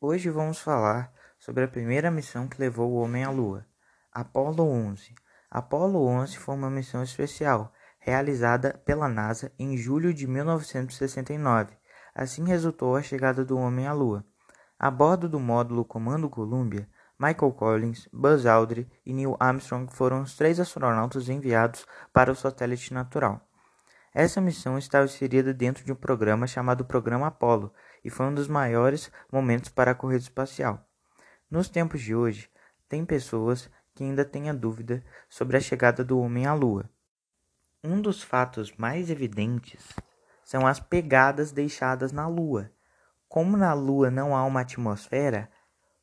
[0.00, 3.66] Hoje vamos falar sobre a primeira missão que levou o homem à Lua,
[4.12, 5.12] Apollo 11.
[5.50, 11.76] Apollo 11 foi uma missão especial realizada pela NASA em julho de 1969.
[12.14, 14.24] Assim resultou a chegada do homem à Lua.
[14.78, 16.88] A bordo do módulo Comando Columbia,
[17.18, 22.94] Michael Collins, Buzz Aldrin e Neil Armstrong foram os três astronautas enviados para o satélite
[22.94, 23.47] natural.
[24.18, 27.72] Essa missão estava inserida dentro de um programa chamado Programa Apollo
[28.04, 30.84] e foi um dos maiores momentos para a corrida espacial.
[31.48, 32.50] Nos tempos de hoje,
[32.88, 36.90] tem pessoas que ainda têm a dúvida sobre a chegada do homem à Lua.
[37.84, 39.94] Um dos fatos mais evidentes
[40.42, 42.72] são as pegadas deixadas na Lua.
[43.28, 45.48] Como na Lua não há uma atmosfera,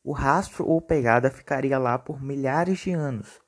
[0.02, 3.42] o rastro ou pegada ficaria lá por milhares de anos.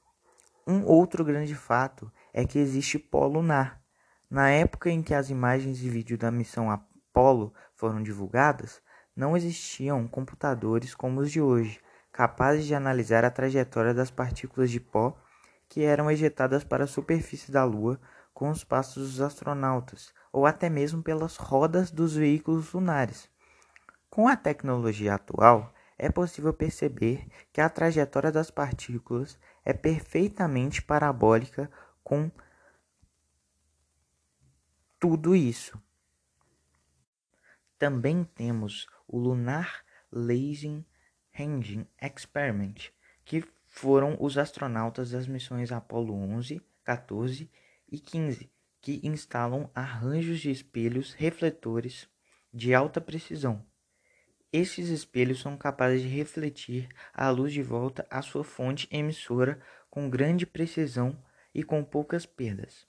[0.67, 3.86] Um outro grande fato é que existe pó lunar.
[4.29, 8.81] Na época em que as imagens e vídeo da missão Apollo foram divulgadas,
[9.15, 11.79] não existiam computadores como os de hoje,
[12.11, 15.17] capazes de analisar a trajetória das partículas de pó
[15.69, 17.99] que eram ejetadas para a superfície da Lua
[18.33, 23.29] com os passos dos astronautas, ou até mesmo pelas rodas dos veículos lunares.
[24.09, 31.69] Com a tecnologia atual, é possível perceber que a trajetória das partículas é perfeitamente parabólica
[32.03, 32.29] com
[34.99, 35.81] tudo isso.
[37.77, 40.83] Também temos o Lunar Lasing
[41.37, 42.91] Engine Experiment,
[43.23, 47.49] que foram os astronautas das missões Apollo 11, 14
[47.87, 52.09] e 15, que instalam arranjos de espelhos refletores
[52.51, 53.63] de alta precisão.
[54.51, 60.09] Esses espelhos são capazes de refletir a luz de volta à sua fonte emissora com
[60.09, 61.21] grande precisão
[61.53, 62.87] e com poucas perdas.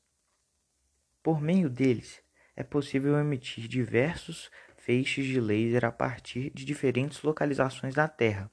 [1.29, 2.23] Por meio deles,
[2.57, 8.51] é possível emitir diversos feixes de laser a partir de diferentes localizações da Terra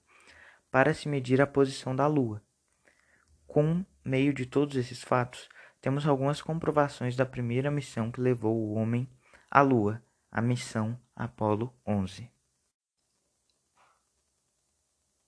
[0.69, 2.43] para se medir a posição da Lua.
[3.47, 5.47] Com meio de todos esses fatos,
[5.79, 9.09] temos algumas comprovações da primeira missão que levou o homem
[9.49, 12.29] à Lua, a missão Apollo 11.